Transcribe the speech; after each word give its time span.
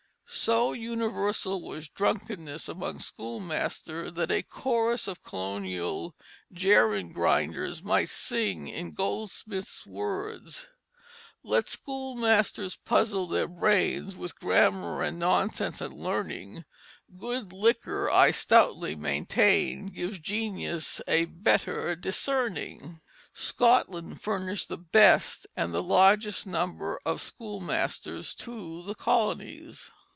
So 0.33 0.71
universal 0.71 1.61
was 1.61 1.89
drunkenness 1.89 2.69
among 2.69 2.99
schoolmasters 2.99 4.13
that 4.13 4.31
a 4.31 4.41
chorus 4.41 5.05
of 5.09 5.23
colonial 5.23 6.15
"gerund 6.53 7.13
grinders" 7.13 7.83
might 7.83 8.07
sing 8.07 8.69
in 8.69 8.93
Goldsmith's 8.93 9.85
words: 9.85 10.67
"Let 11.43 11.67
schoolmasters 11.67 12.77
puzzle 12.77 13.27
their 13.27 13.45
brains 13.49 14.15
With 14.15 14.39
grammar 14.39 15.03
and 15.03 15.19
nonsense 15.19 15.81
and 15.81 15.93
learning, 15.93 16.63
Good 17.19 17.51
liquor, 17.51 18.09
I 18.09 18.31
stoutly 18.31 18.95
maintain, 18.95 19.87
Gives 19.87 20.17
genius 20.17 21.01
a 21.09 21.25
better 21.25 21.93
discerning." 21.97 22.71
[Illustration: 22.71 22.81
handwritten 22.81 23.01
note] 23.35 23.37
Scotland 23.37 24.21
furnished 24.21 24.69
the 24.69 24.77
best 24.77 25.45
and 25.57 25.75
the 25.75 25.83
largest 25.83 26.47
number 26.47 27.01
of 27.05 27.21
schoolmasters 27.21 28.33
to 28.35 28.81
the 28.83 28.95
colonies. 28.95 29.91